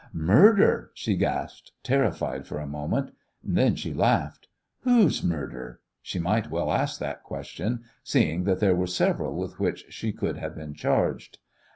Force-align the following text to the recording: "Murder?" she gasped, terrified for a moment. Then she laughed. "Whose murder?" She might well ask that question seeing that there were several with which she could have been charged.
"Murder?" 0.13 0.89
she 0.95 1.15
gasped, 1.15 1.73
terrified 1.83 2.47
for 2.47 2.57
a 2.57 2.65
moment. 2.65 3.11
Then 3.43 3.75
she 3.75 3.93
laughed. 3.93 4.47
"Whose 4.79 5.21
murder?" 5.23 5.79
She 6.01 6.17
might 6.17 6.49
well 6.49 6.71
ask 6.73 6.99
that 6.99 7.21
question 7.21 7.83
seeing 8.03 8.45
that 8.45 8.59
there 8.59 8.75
were 8.75 8.87
several 8.87 9.35
with 9.35 9.59
which 9.59 9.85
she 9.89 10.11
could 10.11 10.37
have 10.37 10.55
been 10.55 10.73
charged. 10.73 11.37